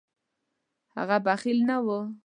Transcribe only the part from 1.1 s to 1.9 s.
بخیل نه و.